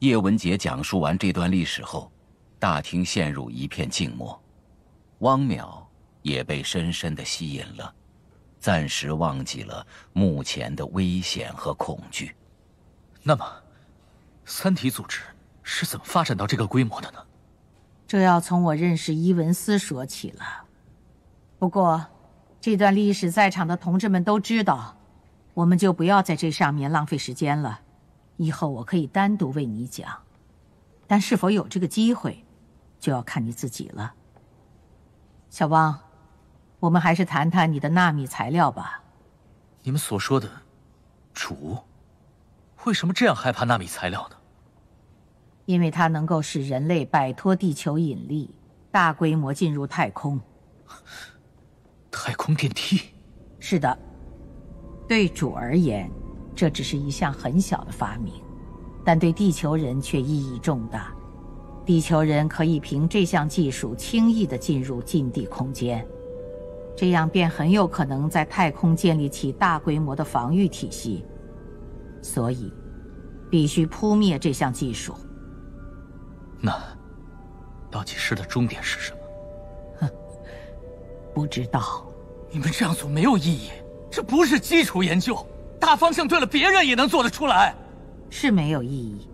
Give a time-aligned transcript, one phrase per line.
[0.00, 2.12] 叶文杰讲述完这段历史后，
[2.58, 4.38] 大厅陷入一片静默，
[5.20, 5.82] 汪淼
[6.20, 7.94] 也被深深的吸引了，
[8.58, 12.36] 暂时忘记了目前的危险和恐惧。
[13.22, 13.44] 那么，
[14.44, 15.22] 三体组织
[15.62, 17.18] 是怎么发展到这个规模的呢？
[18.06, 20.44] 这要从我认识伊文斯说起了。
[21.58, 22.04] 不过，
[22.60, 24.94] 这段历史在场的同志们都知道，
[25.54, 27.80] 我们就不要在这上面浪费时间了。
[28.36, 30.22] 以后我可以单独为你讲，
[31.06, 32.44] 但是否有这个机会，
[33.00, 34.14] 就要看你自己了。
[35.48, 35.98] 小汪，
[36.80, 39.02] 我们还是谈谈你的纳米材料吧。
[39.82, 40.50] 你们所说的
[41.32, 41.78] “主”，
[42.84, 44.36] 为什么这样害怕纳米材料呢？
[45.64, 48.54] 因为它能够使人类摆脱地球引力，
[48.90, 50.40] 大规模进入太空。
[52.10, 53.00] 太空电梯？
[53.58, 53.98] 是的，
[55.08, 56.10] 对主而言，
[56.56, 58.32] 这只是一项很小的发明，
[59.04, 61.12] 但对地球人却意义重大。
[61.84, 66.04] 地球人可以凭这项技术轻易地进入近地空间，
[66.96, 71.24] 这样便很有可能在太空建立起大规模的防御体系。
[72.22, 72.72] 所以，
[73.48, 75.14] 必须扑灭这项技术。
[76.60, 76.74] 那，
[77.88, 79.18] 倒计时的终点是什么？
[80.00, 80.10] 哼，
[81.32, 82.04] 不知道。
[82.50, 83.70] 你们这样做没有意义，
[84.10, 85.46] 这不是基础研究。
[85.80, 87.74] 大方向对了，别人也能做得出来。
[88.28, 89.28] 是没有意义，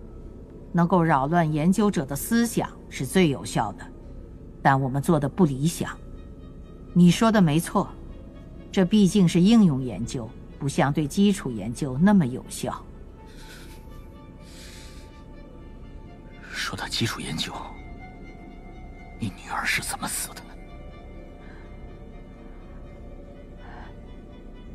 [0.71, 3.87] 能够扰乱研究者的思想是最有效的，
[4.61, 5.97] 但我们做的不理想。
[6.93, 7.89] 你说的没错，
[8.71, 12.85] 这毕竟是应用研究，不像对基础研究那么有效。
[16.51, 17.51] 说到基础研究，
[19.19, 20.43] 你女儿是怎么死的？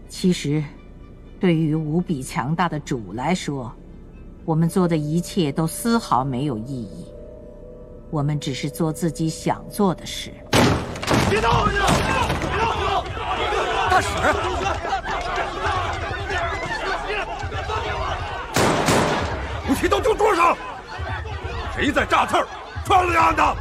[0.10, 0.64] 其实。
[1.40, 3.72] 对于无比强大的主来说，
[4.44, 7.06] 我们做的一切都丝毫没有意义。
[8.10, 10.34] 我们只是做自己想做的事。
[11.30, 11.52] 别动！
[11.68, 11.88] 别动！
[12.42, 13.04] 别动！
[13.90, 14.08] 大使，
[19.70, 20.58] 武器都丢桌上！
[21.76, 22.48] 谁在炸刺儿？
[22.84, 23.56] 撞了的！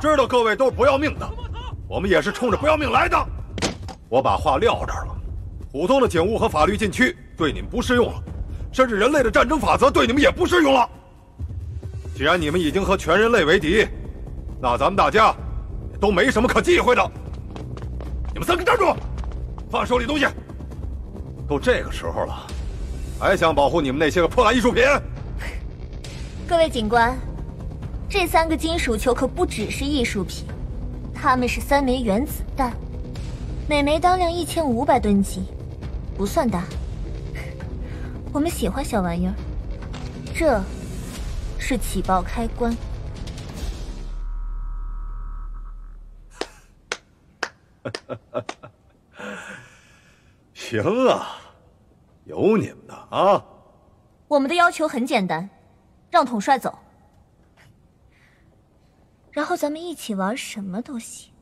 [0.00, 1.28] 知道各位都是不要命的，
[1.86, 3.16] 我们也是冲着不要命来的。
[4.08, 4.92] 我把话撂这。
[5.70, 8.22] 普通的警务和法律禁区对你们不适用了，
[8.72, 10.88] 甚至人类的战争法则对你们也不适用了。
[12.16, 13.86] 既然你们已经和全人类为敌，
[14.60, 15.34] 那咱们大家
[16.00, 17.10] 都没什么可忌讳的。
[18.32, 18.96] 你们三个站住，
[19.70, 20.26] 放手里东西。
[21.46, 22.46] 都这个时候了，
[23.20, 24.84] 还想保护你们那些个破烂艺术品？
[26.48, 27.14] 各位警官，
[28.08, 30.46] 这三个金属球可不只是艺术品，
[31.14, 32.72] 它们是三枚原子弹，
[33.68, 35.42] 每枚当量一千五百吨级。
[36.18, 36.64] 不算大，
[38.32, 39.34] 我们喜欢小玩意儿。
[40.34, 40.60] 这，
[41.60, 42.76] 是起爆开关。
[50.52, 51.38] 行啊，
[52.24, 53.44] 有你们的啊！
[54.26, 55.48] 我们的要求很简单，
[56.10, 56.76] 让统帅走，
[59.30, 61.32] 然后咱们一起玩什么都行。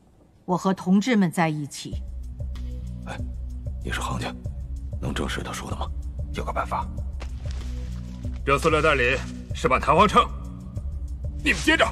[0.45, 2.03] 我和同志们在一起。
[3.07, 3.17] 哎，
[3.83, 4.31] 你是行家。
[5.01, 5.87] 能证实他说的吗？
[6.33, 6.87] 有个办法。
[8.45, 9.17] 这塑料袋里
[9.55, 10.23] 是把弹簧秤，
[11.43, 11.87] 你们接着。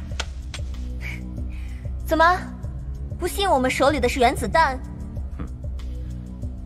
[2.06, 2.24] 怎么，
[3.18, 4.78] 不信我们手里的是原子弹？
[5.38, 5.46] 哼，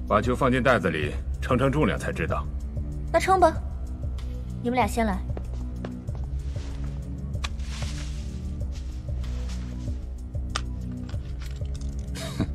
[0.09, 2.45] 把球放进袋子里，称称重量才知道。
[3.13, 3.55] 那称吧，
[4.61, 5.19] 你们俩先来。
[12.37, 12.47] 哼，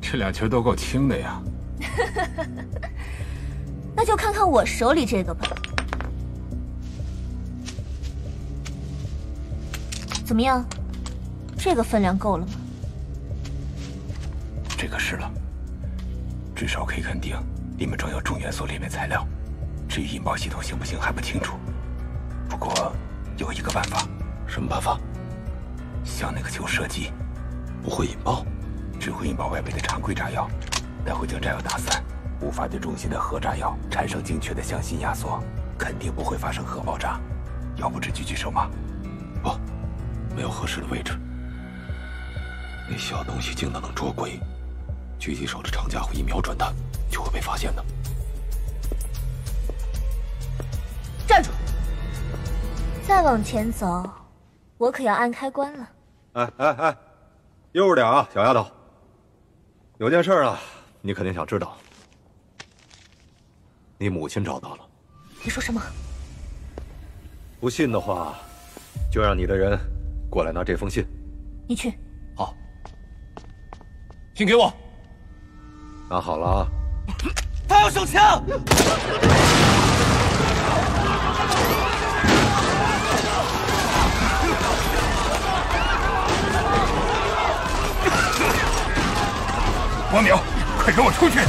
[0.00, 1.42] 这俩球都够轻的呀。
[4.02, 5.46] 那就看看我手里这个吧，
[10.24, 10.64] 怎么样？
[11.56, 12.52] 这个分量够了吗？
[14.76, 15.30] 这个是了，
[16.52, 17.36] 至少可以肯定
[17.78, 19.24] 里面装有重元素裂变材料。
[19.88, 21.54] 至于引爆系统行不行还不清楚，
[22.48, 22.92] 不过
[23.36, 24.04] 有一个办法。
[24.48, 24.98] 什么办法？
[26.02, 27.12] 向那个球射击，
[27.84, 28.44] 不会引爆，
[28.98, 30.50] 只会引爆外围的常规炸药。
[31.04, 32.02] 但会将炸药打散，
[32.42, 35.40] 无法对中心的核炸药产生精确的向心压缩，
[35.78, 37.20] 肯定不会发生核爆炸。
[37.76, 38.68] 要不直举举手吗？
[39.42, 39.50] 不，
[40.34, 41.12] 没有合适的位置。
[42.90, 44.40] 那小东西竟然能捉鬼，
[45.20, 46.72] 狙击手的长家伙一瞄准它，
[47.08, 47.84] 就会被发现的。
[51.26, 51.50] 站住！
[53.06, 54.04] 再往前走，
[54.78, 55.88] 我可要按开关了。
[56.32, 56.96] 哎哎哎，
[57.72, 58.66] 悠着点啊，小丫头。
[59.98, 60.58] 有件事啊。
[61.04, 61.76] 你肯定想知道，
[64.02, 64.78] 你母亲找到了。
[65.44, 65.80] 你说什么？
[67.60, 68.34] 不信的话，
[69.12, 69.78] 就让你的人
[70.28, 71.06] 过来拿这封信。
[71.68, 71.94] 你去。
[72.34, 72.52] 好。
[74.34, 74.74] 信给我。
[76.10, 76.66] 拿好了啊。
[77.68, 78.42] 他有手枪。
[90.12, 90.40] 王淼，
[90.80, 91.38] 快跟我出去！《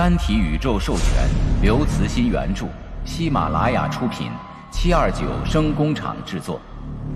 [0.00, 1.28] 三体》宇宙授权，
[1.60, 2.64] 刘慈欣原著，
[3.04, 4.32] 喜马拉雅出品，
[4.70, 6.58] 七二九声工厂制作，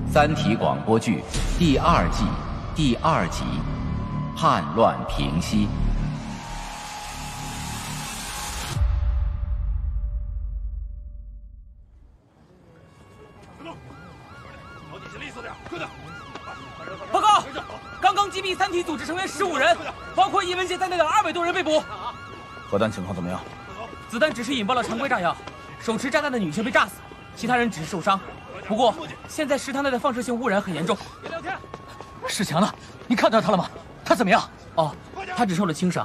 [0.13, 1.25] 《三体》广播剧
[1.59, 2.25] 第二季
[2.75, 3.43] 第二集，
[4.37, 5.67] 叛乱平息。
[17.11, 17.45] 报告！
[17.99, 19.75] 刚刚击毙三体组织成员十五人，
[20.15, 21.83] 包括叶文洁在内的二百多人被捕。
[22.75, 23.41] 核弹情况怎么样？
[24.11, 25.37] 子弹只是引爆了常规炸药，
[25.81, 26.95] 手持炸弹的女性被炸死，
[27.37, 28.19] 其他人只是受伤。
[28.67, 28.93] 不过
[29.29, 30.99] 现在食堂内的放射性污染很严重。
[32.27, 32.45] 史。
[32.45, 32.75] 强呢？
[33.07, 33.71] 你看到他了吗？
[34.05, 34.43] 他怎么样？
[34.75, 34.93] 哦，
[35.37, 36.05] 他只受了轻伤。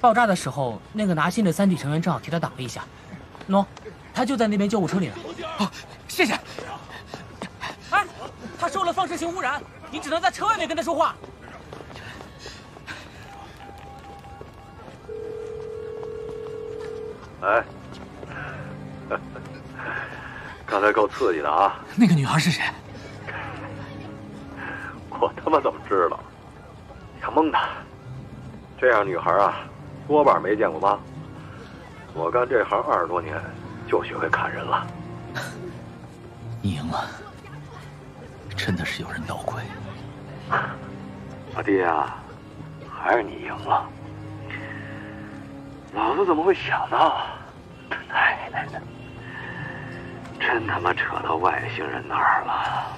[0.00, 2.82] 爆炸的时候，那个拿信的三体成员正好替他挡了一下。
[3.50, 3.62] 喏，
[4.14, 5.14] 他就在那边救护车里呢。
[5.58, 5.70] 哦，
[6.08, 6.32] 谢谢。
[7.90, 8.06] 哎，
[8.58, 11.14] 他受了放射性污染，你只能在车外面跟他说话。
[17.46, 17.64] 哎，
[20.66, 21.78] 刚才够刺激的啊！
[21.94, 22.64] 那个女孩是谁？
[25.10, 26.18] 我他妈怎么知道？
[27.20, 27.68] 想蒙他？
[28.78, 29.60] 这样女孩啊，
[30.08, 30.98] 多半没见过妈。
[32.14, 33.40] 我干这行二十多年，
[33.86, 34.84] 就学会看人了。
[36.60, 37.08] 你赢了，
[38.56, 39.62] 真的是有人捣鬼。
[41.54, 42.16] 老弟啊，
[42.90, 43.88] 还是你赢了。
[45.94, 47.22] 老子怎么会想到？
[47.88, 48.82] 奶奶的，
[50.38, 52.96] 真他妈扯到外星人那儿了！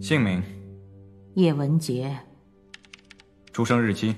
[0.00, 0.42] 姓名：
[1.34, 2.16] 叶文杰。
[3.52, 4.16] 出生日期。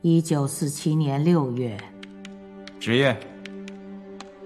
[0.00, 1.76] 一九四七年六月，
[2.78, 3.18] 职业，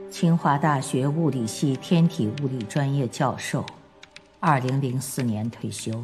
[0.09, 3.63] 清华大学物理系天体物理专业教授，
[4.41, 6.03] 二零零四年退休。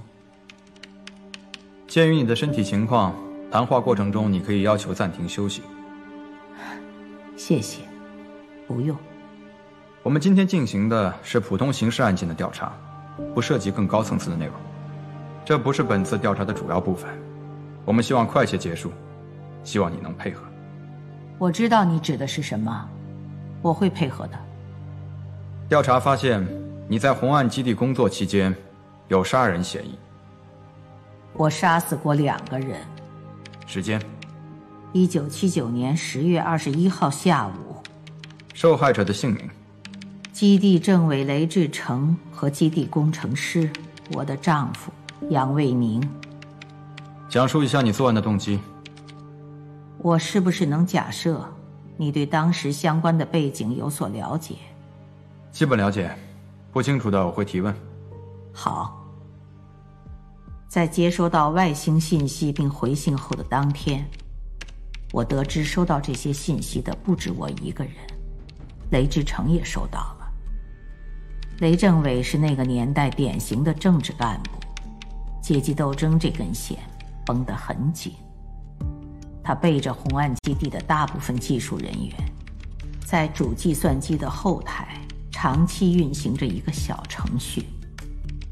[1.87, 3.15] 鉴于你的身体情况，
[3.51, 5.63] 谈话过程中你可以要求暂停休息。
[7.35, 7.81] 谢谢，
[8.67, 8.95] 不用。
[10.03, 12.71] 我们今天进行的是普通刑事案件的调查，
[13.35, 14.55] 不涉及更高层次的内容。
[15.43, 17.09] 这不是本次调查的主要部分，
[17.87, 18.93] 我们希望快些结束。
[19.65, 20.43] 希望你能配合。
[21.39, 22.89] 我知道你指的是什么，
[23.63, 24.39] 我会配合的。
[25.69, 26.47] 调查发现
[26.89, 28.55] 你在红岸基地工作期间
[29.09, 29.99] 有杀人嫌疑。
[31.35, 32.81] 我杀死过两个人。
[33.67, 34.01] 时间：
[34.93, 37.77] 一九七九年十月二十一号下午。
[38.55, 39.49] 受害者的姓名：
[40.33, 43.71] 基地政委雷志成和基地工程师，
[44.15, 44.91] 我的丈夫
[45.29, 46.03] 杨卫宁。
[47.29, 48.59] 讲述一下你作案的动机。
[50.01, 51.45] 我是不是能假设，
[51.97, 54.55] 你对当时相关的背景有所了解？
[55.51, 56.17] 基本了解，
[56.73, 57.75] 不清楚的我会提问。
[58.53, 58.95] 好。
[60.69, 64.07] 在接收到外星信息并回信后的当天，
[65.13, 67.95] 我得知收到这些信息的不止我一个人，
[68.91, 70.31] 雷志成也收到了。
[71.61, 74.61] 雷政委是那个年代典型的政治干部，
[75.43, 76.79] 阶级斗争这根线
[77.25, 78.13] 绷得很紧。
[79.49, 82.15] 他背着红岸基地的大部分技术人员，
[83.07, 85.01] 在主计算机的后台
[85.31, 87.65] 长期运行着一个小程序。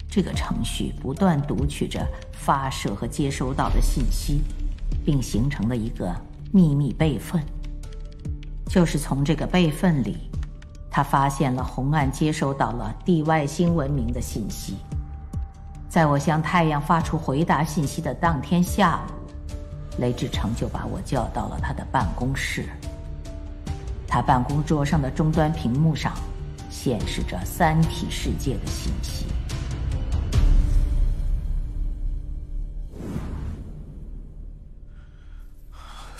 [0.08, 2.00] 这个程序不断读取着
[2.32, 4.40] 发射和接收到的信息，
[5.04, 6.10] 并形成了一个
[6.50, 7.44] 秘密备份。
[8.66, 10.30] 就是从这个备份里，
[10.90, 14.76] 他发现了红岸接收到了地外星文明的信息。
[15.90, 19.15] 在我向太阳发出回答信息的当天下午。
[19.98, 22.68] 雷志成就把我叫到了他的办公室。
[24.06, 26.14] 他办公桌上的终端屏幕上
[26.70, 29.26] 显示着三体世界的信息。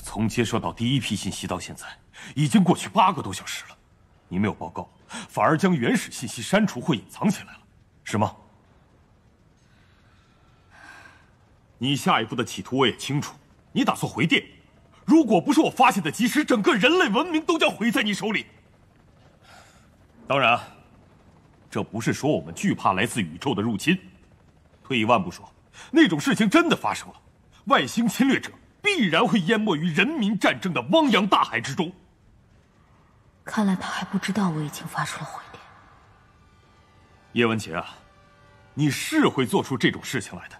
[0.03, 1.87] 从接收到第一批信息到现在，
[2.35, 3.77] 已经过去八个多小时了。
[4.29, 4.89] 你没有报告，
[5.29, 7.59] 反而将原始信息删除或隐藏起来了，
[8.03, 8.35] 是吗？
[11.79, 13.35] 你下一步的企图我也清楚，
[13.77, 14.43] 你打算回电。
[15.05, 18.47] 如果不是我发现的及时，整个人类文明都将毁在你手里。
[20.27, 20.59] 当然，
[21.71, 23.99] 这不是说我们惧怕来自宇宙的入侵。
[24.83, 25.47] 退一万步说，
[25.91, 27.15] 那种事情真的发生了，
[27.67, 31.93] 外星侵略者必然会淹没于人民战争的汪洋大海之中。
[33.45, 35.63] 看来他还不知道我已经发出了回电。
[37.33, 37.87] 叶文杰啊，
[38.73, 40.57] 你是会做出这种事情来的。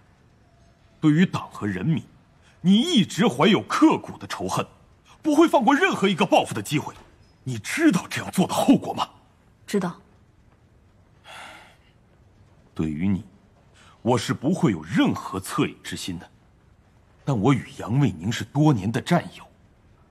[1.01, 2.05] 对于党和人民。
[2.67, 4.67] 你一直怀有刻骨的仇恨，
[5.23, 6.93] 不会放过任何一个报复的机会。
[7.45, 9.09] 你知道这样做的后果吗？
[9.69, 9.95] 知道。
[12.75, 13.25] 对于你，
[14.03, 16.29] 我是不会有任何恻隐之心的。
[17.25, 19.47] 但我与杨卫宁是多年的战友，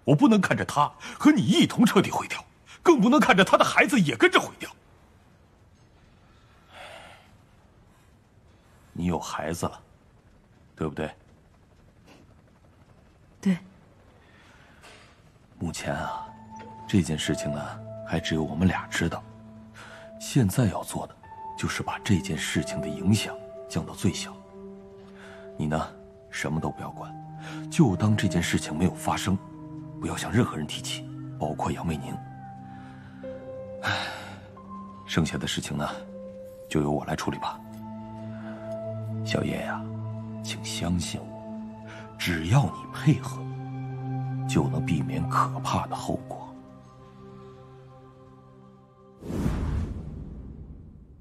[0.05, 2.41] 我不能看着他和你一同彻底毁掉，
[2.81, 4.73] 更不能看着他的孩子也跟着毁掉。
[8.93, 9.77] 你有孩子了，
[10.73, 11.13] 对不对？
[13.41, 13.55] 对。
[15.59, 16.25] 目前啊，
[16.87, 17.61] 这件事情呢，
[18.07, 19.21] 还只有我们俩知道。
[20.21, 21.13] 现在要做的，
[21.57, 23.35] 就是把这件事情的影响
[23.67, 24.33] 降到最小。
[25.57, 25.85] 你呢，
[26.29, 27.13] 什么都不要管，
[27.69, 29.37] 就当这件事情没有发生，
[29.99, 31.05] 不要向任何人提起，
[31.37, 32.15] 包括杨美宁。
[33.83, 34.07] 唉，
[35.05, 35.85] 剩下的事情呢，
[36.69, 37.59] 就由我来处理吧。
[39.25, 39.83] 小叶呀，
[40.41, 41.27] 请相信我。
[42.17, 43.44] 只要你配合，
[44.55, 46.55] 就能避免可怕的后果。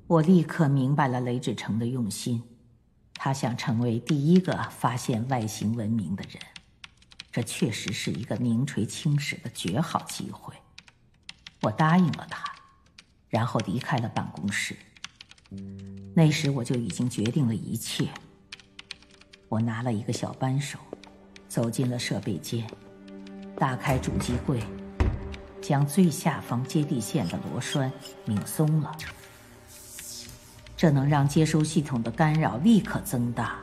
[0.07, 2.45] 我立刻明白了雷志成的用心，
[3.15, 6.41] 他想成为第一个发现外星文明的人，
[7.33, 10.55] 这确实是一个名垂青史的绝好机会。
[11.63, 12.45] 我答应了他，
[13.29, 14.77] 然后离开了办公室。
[16.15, 18.09] 那时我就已经决定了一切。
[19.49, 20.79] 我拿了一个小扳手，
[21.49, 22.65] 走进了设备间，
[23.65, 24.61] 打开主机柜，
[25.63, 27.91] 将最下方接地线的螺栓
[28.27, 28.93] 拧松了。
[30.77, 33.55] 这能让接收系统的干扰立刻增大。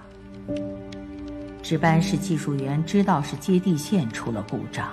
[1.62, 4.92] 值班室技术员知道是接地线出了故障，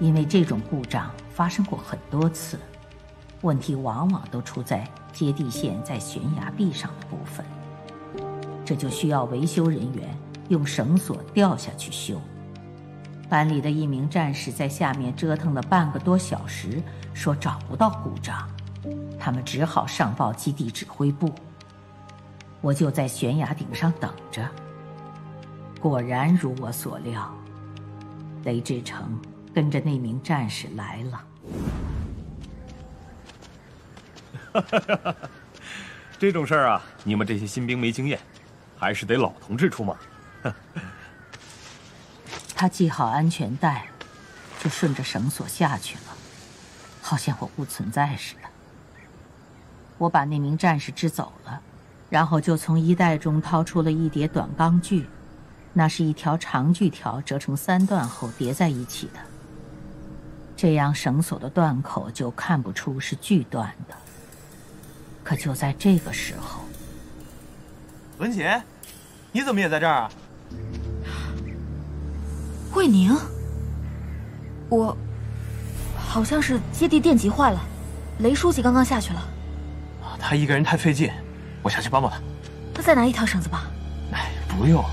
[0.00, 2.58] 因为这种故障发生过很多次，
[3.40, 7.42] 问题往往都出在接地线在悬崖壁上的部分。
[8.66, 10.14] 这就需要维修人员
[10.50, 12.20] 用绳索吊下去修。
[13.28, 18.48] 班里的一名战士在下面折腾了半个多小时，说找不到故障，
[19.18, 21.34] 他们只好上报基地指挥部。
[22.60, 24.48] 我就在悬崖顶上等着。
[25.80, 27.32] 果然如我所料，
[28.44, 29.20] 雷志成
[29.54, 31.24] 跟着那名战士来了。
[36.18, 38.18] 这种事儿啊，你们这些新兵没经验。
[38.78, 39.96] 还是得老同志出马。
[42.58, 43.84] 他系好安全带，
[44.58, 46.16] 就顺着绳索下去了，
[47.02, 48.40] 好像我不存在似的。
[49.98, 51.60] 我把那名战士支走了，
[52.08, 55.06] 然后就从衣袋中掏出了一叠短钢锯，
[55.74, 59.20] 那是一条长锯条折成三段后叠在一起的，
[60.56, 63.94] 这样绳索的断口就看不出是锯断的。
[65.22, 66.62] 可就在这个时候。
[68.16, 68.62] 文杰，
[69.30, 70.10] 你怎么也在这儿啊？
[72.86, 73.12] 卫宁，
[74.68, 74.96] 我
[75.98, 77.60] 好像是接地电极坏了，
[78.20, 79.20] 雷书记刚刚下去了。
[80.20, 81.10] 他一个人太费劲，
[81.64, 82.16] 我下去帮帮他。
[82.72, 83.64] 那再拿一条绳子吧。
[84.12, 84.84] 哎，不用，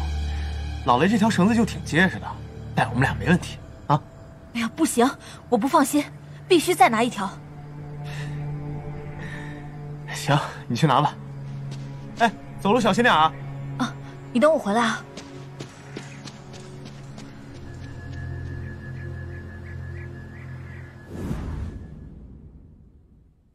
[0.88, 2.26] 老雷这条绳子就挺结实的，
[2.74, 4.02] 带我们俩没问题啊。
[4.56, 5.08] 哎呀，不行，
[5.48, 6.04] 我不放心，
[6.48, 7.30] 必须再拿一条。
[10.16, 10.36] 行，
[10.68, 11.16] 你去拿吧。
[12.18, 12.32] 哎。
[12.60, 13.32] 走路小心点啊！
[13.78, 13.94] 啊，
[14.32, 15.04] 你等我回来啊！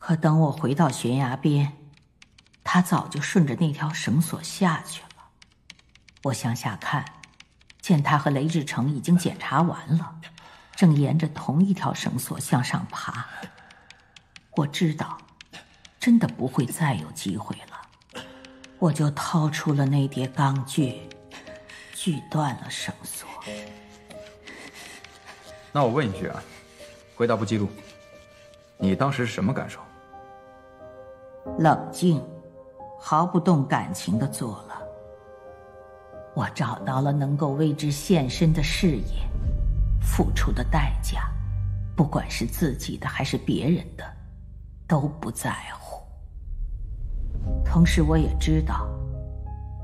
[0.08, 1.70] 可等我回到悬崖边，
[2.64, 5.08] 他早就顺着那条绳索下去了。
[6.22, 7.04] 我向下看，
[7.82, 10.18] 见他和雷志成已经检查完了，
[10.74, 13.26] 正沿着同一条绳索向上爬。
[14.56, 15.18] 我知道，
[16.00, 18.24] 真的不会再有机会了。
[18.78, 21.02] 我就掏出了那叠钢锯，
[21.92, 23.28] 锯断了绳索。
[25.70, 26.42] 那我问一句啊，
[27.14, 27.68] 回答不记录，
[28.78, 29.78] 你当时是什么感受？
[31.56, 32.20] 冷静，
[32.98, 34.82] 毫不动感情的做了。
[36.34, 39.28] 我找到了能够为之献身的事业，
[40.00, 41.30] 付出的代价，
[41.96, 44.04] 不管是自己的还是别人的，
[44.86, 46.00] 都不在乎。
[47.64, 48.86] 同时，我也知道，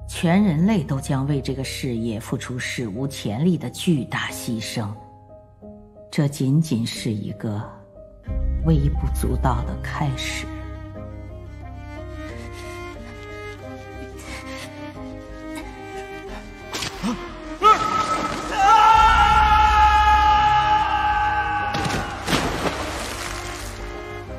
[0.08, 4.88] 全人类都将为这个事业付出史无前例的巨大牺牲。
[6.10, 7.60] 这仅仅是一个
[8.64, 10.46] 微不足道的开始。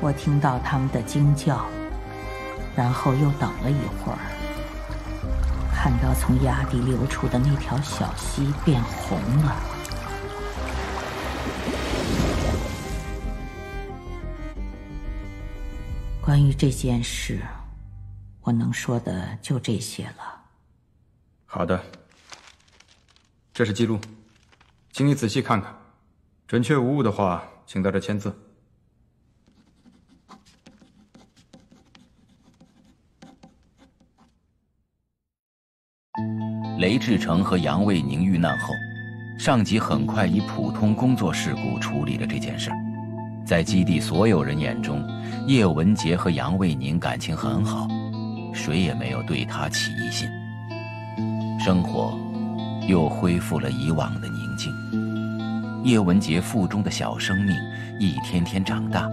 [0.06, 1.66] 我听到他们的惊叫，
[2.76, 4.18] 然后又等了一会儿，
[5.74, 9.56] 看到从崖底流出的那条小溪变红了。
[16.20, 17.42] 关于这件事，
[18.42, 20.40] 我能说的就这些了。
[21.46, 21.82] 好的，
[23.52, 23.98] 这是记录，
[24.92, 25.74] 请你仔细看看，
[26.46, 28.32] 准确无误的话，请在这签字。
[36.78, 38.74] 雷志成和杨卫宁遇难后，
[39.38, 42.70] 上级很快以普通工作事故处理了这件事。
[43.46, 45.02] 在基地所有人眼中，
[45.46, 47.88] 叶文杰和杨卫宁感情很好，
[48.52, 50.28] 谁也没有对他起疑心。
[51.58, 52.18] 生活
[52.86, 54.70] 又恢复了以往的宁静。
[55.82, 57.56] 叶文杰腹中的小生命
[57.98, 59.08] 一天天长大，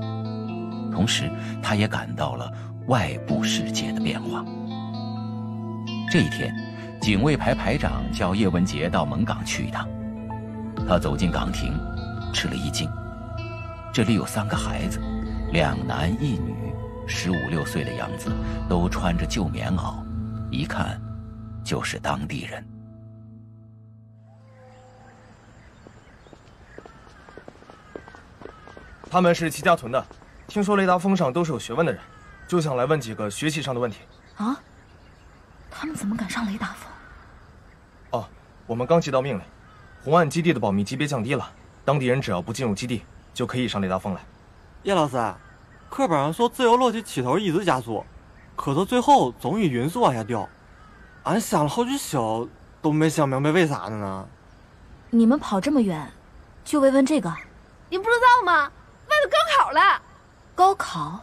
[0.91, 2.51] 同时他也感到了
[2.87, 4.43] 外部世界的变化。
[6.11, 6.53] 这一天。
[7.03, 9.85] 警卫排排长叫叶文杰到门岗去一趟。
[10.87, 11.77] 他走进岗亭，
[12.33, 12.89] 吃了一惊。
[13.91, 15.01] 这里有三个孩子，
[15.51, 16.73] 两男一女，
[17.05, 18.31] 十五六岁的样子，
[18.69, 19.95] 都穿着旧棉袄，
[20.49, 20.97] 一看
[21.61, 22.65] 就是当地人。
[29.11, 30.05] 他们是齐家屯的，
[30.47, 32.01] 听说雷达峰上都是有学问的人，
[32.47, 33.97] 就想来问几个学习上的问题。
[34.37, 34.57] 啊？
[35.69, 36.92] 他们怎么敢上雷达峰？
[38.13, 38.23] 哦，
[38.67, 39.41] 我们刚接到命令，
[40.03, 41.49] 红岸基地的保密级别降低了，
[41.83, 43.01] 当地人只要不进入基地，
[43.33, 44.21] 就可以上雷达峰来。
[44.83, 45.17] 叶老师，
[45.89, 48.05] 课本上说自由落体起头一直加速，
[48.55, 50.47] 可到最后总以匀速往下掉。
[51.23, 52.47] 俺想了好几宿，
[52.83, 54.27] 都没想明白为啥的呢。
[55.09, 56.07] 你们跑这么远，
[56.63, 57.33] 就为问这个？
[57.89, 58.71] 你不知道吗？
[59.09, 60.01] 为了高考了。
[60.53, 61.19] 高考？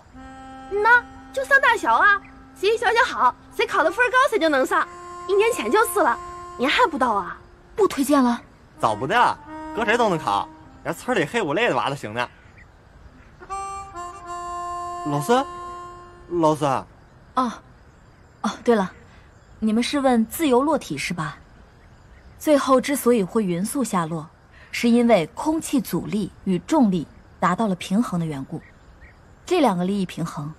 [0.73, 2.21] 嗯呐，就上大学啊，
[2.57, 4.85] 谁学习好，谁考的分高，谁就能上。
[5.29, 6.19] 一年前就是了。
[6.61, 7.39] 你还不到啊？
[7.75, 8.39] 不推荐了。
[8.79, 9.39] 咋不的，
[9.75, 10.47] 搁谁都能考，
[10.85, 12.29] 连村里黑五类的娃都行呢。
[15.07, 15.43] 老师，
[16.29, 16.67] 老师。
[16.67, 17.51] 哦，
[18.43, 18.93] 哦，对了，
[19.59, 21.39] 你们是问自由落体是吧？
[22.39, 24.29] 最后之所以会匀速下落，
[24.71, 27.07] 是因为空气阻力与重力
[27.39, 28.61] 达到了平衡的缘故。
[29.47, 30.53] 这两个力一平衡，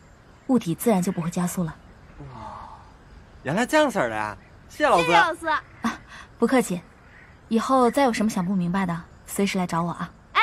[0.47, 1.75] 物体自然就不会加速了。
[2.33, 2.35] 哇，
[3.43, 4.35] 原来这样式儿的呀！
[4.67, 5.03] 谢谢老师。
[5.03, 5.61] 谢谢老师。
[6.41, 6.81] 啊，不客气。
[7.49, 10.11] 以后再有什么想不明白的，随时来找我啊。
[10.33, 10.41] 哎。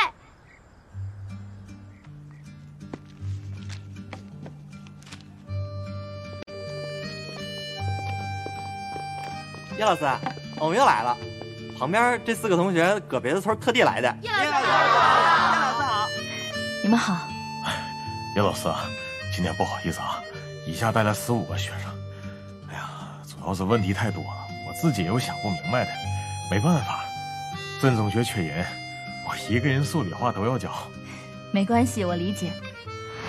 [9.77, 10.09] 叶老师，
[10.61, 11.17] 我们又来了。
[11.77, 14.17] 旁边这四个同学搁别的村特地来的。
[14.23, 14.61] 叶老师好。
[14.61, 16.09] 叶老师好。
[16.85, 17.29] 你们好。
[18.37, 18.69] 叶老师，
[19.35, 20.23] 今天不好意思啊，
[20.65, 21.91] 一下带来十五个学生。
[22.71, 22.89] 哎呀，
[23.27, 24.38] 主要是问题太多了。
[24.81, 25.91] 自己有想不明白的，
[26.49, 27.05] 没办法，
[27.83, 28.65] 镇中学缺人，
[29.27, 30.71] 我一个人数理化都要教。
[31.51, 32.53] 没关系，我理解。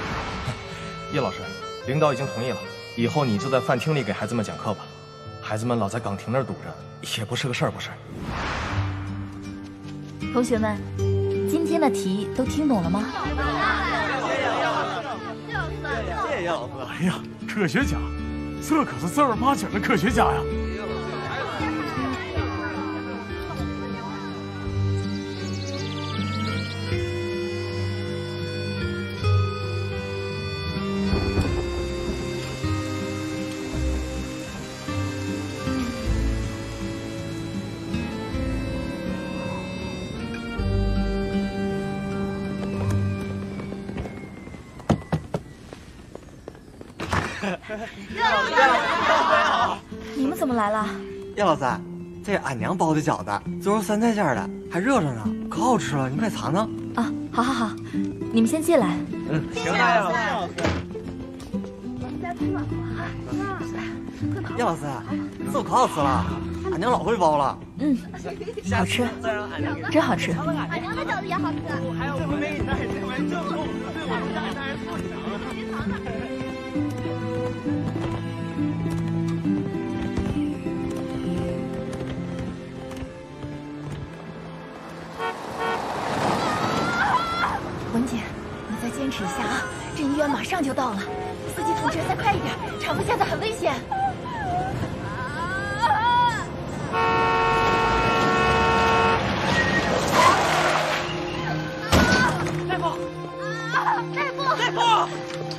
[1.12, 1.40] 叶老师，
[1.88, 2.58] 领导已经同意了，
[2.96, 4.86] 以后你就在饭厅里给孩子们讲课吧。
[5.42, 6.72] 孩子们老在岗亭那儿堵着，
[7.18, 7.90] 也不是个事儿，不是？
[10.32, 10.78] 同学们，
[11.50, 13.04] 今天的题都听懂了吗？
[14.22, 14.42] 谢谢
[16.44, 16.74] 叶老师。
[16.88, 17.98] 哎呀，科学家，
[18.62, 20.40] 这可是正儿八经的科学家呀！
[50.60, 50.86] 来了？
[51.38, 51.82] 叶老三，
[52.22, 53.32] 这俺娘包的饺子，
[53.64, 56.70] 猪肉酸菜馅的，还热着呢，可好吃了，你快尝尝。
[56.96, 57.72] 啊，好好好，
[58.34, 58.98] 你们先进来。
[59.30, 60.18] 嗯，行，叶老师。
[64.58, 65.02] 叶老三，
[65.54, 66.26] 这可好吃了，
[66.74, 67.58] 俺娘老会包了。
[67.78, 69.08] 嗯，好吃，
[69.90, 70.34] 真好吃。
[70.34, 71.58] 俺娘的饺子也好吃。
[71.98, 72.60] 还有我妹
[89.24, 90.98] 呢，马上就到了，
[91.56, 93.74] 司机同志再快一点，产妇现在很危险。
[102.68, 102.98] 大夫，
[104.16, 104.78] 大夫，大夫，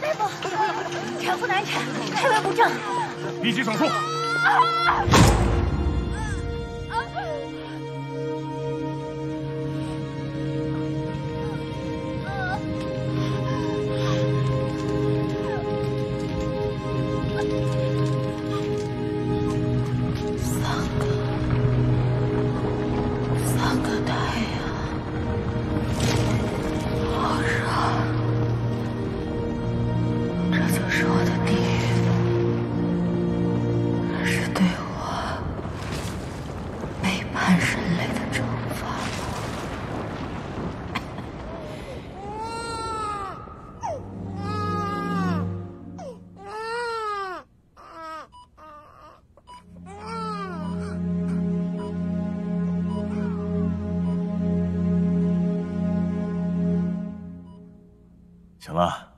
[0.00, 0.18] 大夫，
[1.22, 1.82] 产妇难产，
[2.14, 2.70] 胎位不正，
[3.42, 3.84] 立即手术。
[58.60, 59.10] 行了，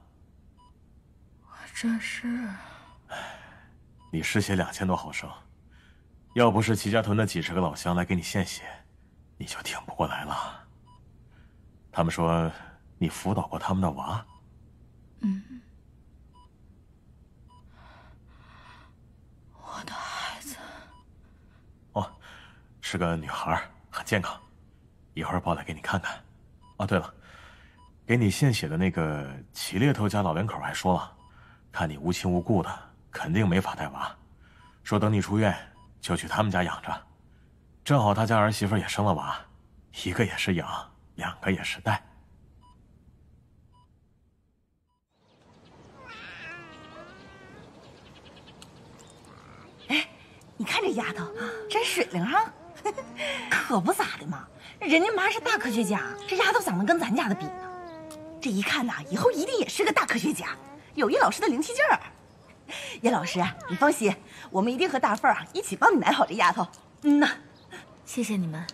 [1.42, 2.48] 我这是……
[4.12, 5.28] 你失血两千多毫升，
[6.35, 8.62] 要不是齐家屯的几十个老乡来给你献血，
[9.37, 10.64] 你就挺不过来了。
[11.90, 12.50] 他们说
[12.98, 14.24] 你辅导过他们的娃。
[15.22, 15.42] 嗯，
[19.57, 20.57] 我的孩子。
[21.94, 22.09] 哦，
[22.81, 24.40] 是个女孩，很健康，
[25.14, 26.22] 一会儿抱来给你看看。
[26.76, 27.12] 哦，对了。
[28.05, 31.12] 给你献血的那个齐猎头家老两口还说了，
[31.71, 32.79] 看你无亲无故的，
[33.11, 34.15] 肯定没法带娃，
[34.83, 35.57] 说等你出院
[36.01, 37.03] 就去他们家养着。
[37.85, 39.38] 正好他家儿媳妇也生了娃，
[40.05, 40.69] 一个也是养，
[41.15, 42.03] 两个也是带。
[49.88, 50.09] 哎，
[50.57, 51.25] 你看这丫头，
[51.71, 52.53] 真水灵哈，
[53.49, 54.47] 可不咋的嘛。
[54.81, 57.47] 人家妈是大科学家，这丫头咋能跟咱家的比？
[58.42, 60.48] 这一看呐，以后一定也是个大科学家，
[60.96, 62.00] 有叶老师的灵气劲儿。
[63.00, 64.12] 叶老师，你放心，
[64.50, 66.66] 我们一定和大凤儿一起帮你奶好这丫头。
[67.02, 67.31] 嗯呐，
[68.05, 68.66] 谢谢你们。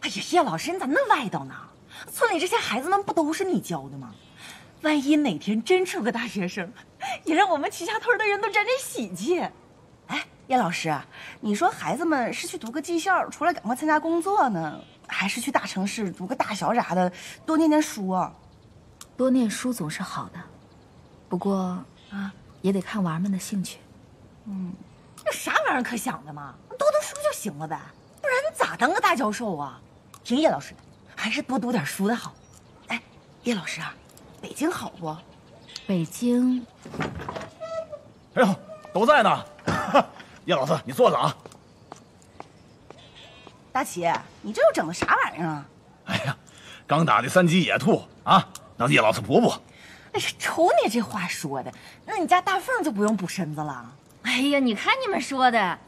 [0.00, 1.54] 哎呀，叶老师，你咋那外道呢？
[2.10, 4.14] 村里这些孩子们不都是你教的吗？
[4.80, 6.72] 万一哪天真出个大学生，
[7.24, 9.38] 也让我们齐家屯的人都沾沾喜气。
[10.06, 10.98] 哎，叶老师，
[11.40, 17.12] 你说孩子们是去读个技校，出来赶快参加工作呢，还是去大城市读个大学啥的，
[17.44, 18.32] 多念念书啊？
[19.16, 20.40] 多念书总是好的，
[21.28, 23.78] 不过啊，也得看娃儿们的兴趣。
[24.46, 24.72] 嗯，
[25.24, 27.80] 那啥玩意儿可想的嘛，多读书就行了呗，
[28.20, 29.80] 不然你咋当个大教授啊？
[30.24, 30.80] 听叶老师的，
[31.14, 32.34] 还是多读点书的好。
[32.88, 33.00] 哎，
[33.44, 33.94] 叶老师啊，
[34.42, 35.16] 北京好不？
[35.86, 36.66] 北京，
[38.34, 38.54] 哎呦，
[38.92, 39.44] 都在呢。
[40.44, 41.34] 叶老师，你坐着啊。
[43.70, 44.10] 大齐，
[44.42, 45.66] 你这又整的啥玩意儿啊？
[46.06, 46.36] 哎呀，
[46.86, 48.46] 刚打的三级野兔啊。
[48.76, 49.52] 让叶老师补补。
[50.12, 51.72] 哎呀，瞅你这话说的，
[52.04, 53.92] 那你家大凤就不用补身子了。
[54.22, 55.78] 哎呀，你看你们说的，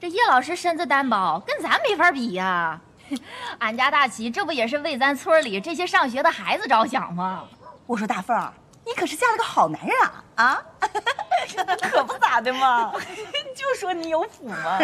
[0.00, 2.80] 这叶老师身子单薄，跟咱没法比呀。
[3.60, 7.44] 俺家大齐这不也是为咱村里这些上学的孩子着想吗？
[7.86, 8.36] 我说大凤，
[8.84, 10.24] 你可是嫁了个好男人啊！
[10.34, 10.62] 啊，
[11.80, 12.92] 可不咋的嘛，
[13.54, 14.80] 就说你有福嘛。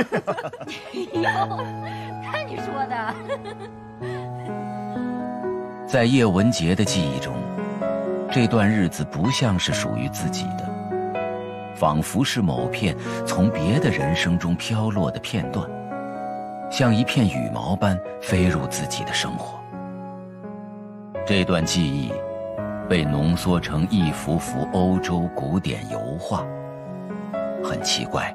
[1.14, 1.58] 哟，
[2.24, 3.14] 看你说的。
[5.88, 7.34] 在叶文洁的记忆中，
[8.34, 10.66] 这段日子不像是属于自己的，
[11.74, 15.68] 仿佛是某片从别的人生中飘落的片段，
[16.70, 19.60] 像一片羽毛般飞入自己的生活。
[21.26, 22.10] 这段记忆
[22.88, 26.42] 被浓缩成一幅幅欧洲古典油画，
[27.62, 28.34] 很奇怪，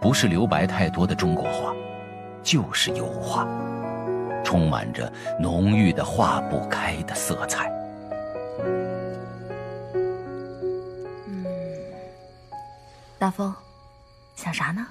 [0.00, 1.74] 不是留白太多的中国画，
[2.44, 3.44] 就是油画。
[4.44, 7.68] 充满着浓郁的化不开的色彩。
[13.20, 13.54] 大风，
[14.34, 14.88] 想啥呢？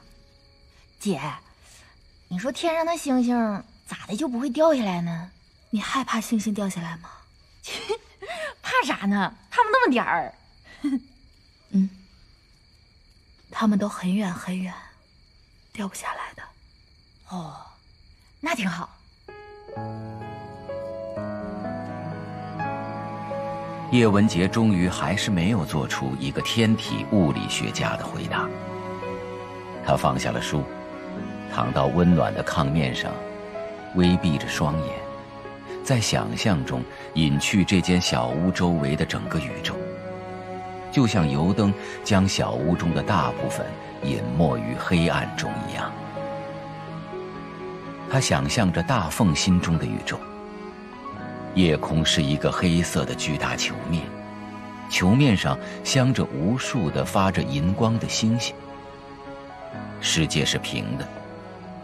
[1.00, 1.20] 姐，
[2.28, 5.32] 你说天上的星星咋的就不会掉下来呢？
[5.72, 7.10] 你害怕星星掉下来吗？
[8.62, 9.36] 怕啥呢？
[9.50, 10.32] 他们那么点儿。
[11.72, 11.90] 嗯，
[13.50, 14.72] 他们都很远很远，
[15.74, 16.44] 掉不下来的。
[17.30, 17.66] 哦，
[18.40, 18.96] 那挺好。
[23.92, 28.48] 叶文洁终于还是没有做出一个天体物理学家的回答。
[29.84, 30.64] 他放下了书，
[31.52, 33.12] 躺到温暖的炕面上，
[33.96, 34.94] 微闭着双眼，
[35.84, 36.84] 在想象中
[37.16, 39.74] 隐去这间小屋周围的整个宇宙。
[40.92, 41.74] 就像油灯
[42.04, 43.66] 将小屋中的大部分
[44.04, 45.92] 隐没于黑暗中一样。
[48.12, 50.20] 他想象着大凤心中的宇宙。
[51.56, 54.04] 夜空是一个黑色的巨大球面，
[54.90, 58.56] 球面上镶着无数的发着银光的星星。
[60.00, 61.08] 世界是平的，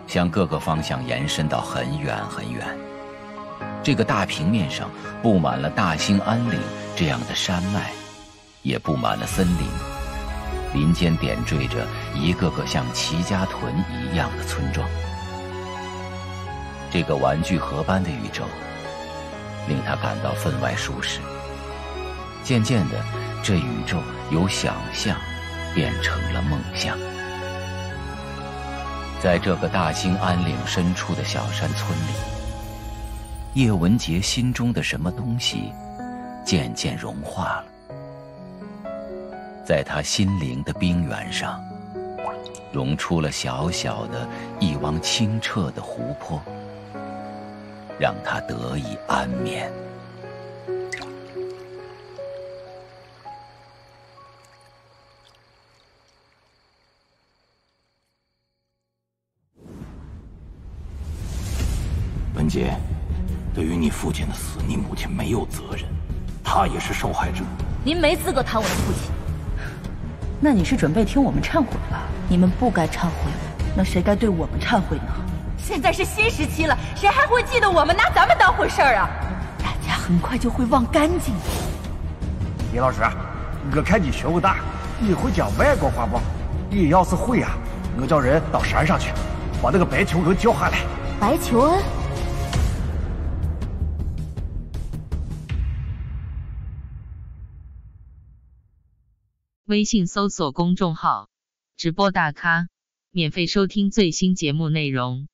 [0.08, 2.66] 向各个方向延伸到很远很远。
[3.84, 4.90] 这个大平面上
[5.22, 6.60] 布满了大兴安岭
[6.96, 7.92] 这样的山脉，
[8.62, 9.68] 也布满了森林，
[10.74, 14.88] 林间点缀着一个个像齐家屯一样的村庄。
[16.92, 18.44] 这个玩具盒般的宇宙。
[19.68, 21.20] 令他感到分外舒适。
[22.44, 23.04] 渐渐的，
[23.44, 23.98] 这宇宙
[24.32, 25.18] 由想象
[25.74, 26.98] 变成了梦想。
[29.22, 35.72] 在这个大兴安岭深处的小山村里，叶文洁心中的什么东西
[36.46, 37.66] 渐渐融化了。
[39.66, 41.60] 在他心灵的冰原上，
[42.72, 44.28] 融出了小小的
[44.60, 46.40] 一汪清澈的湖泊。
[47.98, 49.72] 让他得以安眠。
[62.34, 62.76] 文杰，
[63.54, 65.86] 对于你父亲的死，你母亲没有责任，
[66.44, 67.44] 她也是受害者。
[67.84, 69.12] 您没资格谈我的父亲。
[70.42, 72.04] 那你是准备听我们忏悔吧？
[72.28, 73.32] 你们不该忏悔，
[73.76, 75.25] 那谁该对我们忏悔呢？
[75.66, 79.10] 现在是新时期了，谁还会记得我们拿咱们当回事儿啊？
[79.58, 81.34] 大家很快就会忘干净。
[81.34, 81.42] 的。
[82.72, 83.02] 李老师，
[83.76, 84.60] 我看你学问大，
[85.00, 86.20] 你会讲外国话不？
[86.70, 87.58] 你要是会啊，
[88.00, 89.10] 我叫人到山上去，
[89.60, 90.78] 把那个白求恩叫下来。
[91.20, 91.84] 白求恩。
[99.66, 101.30] 微信搜索公众号
[101.76, 102.68] “直播大咖”，
[103.10, 105.28] 免费收听最新节目内容。